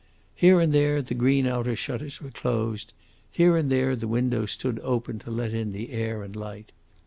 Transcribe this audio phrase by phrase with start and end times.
[0.33, 2.91] Here and there the green outer shutters were closed;
[3.31, 6.71] here and there the windows stood open to let in the air and light.